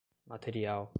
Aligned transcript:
material 0.37 0.89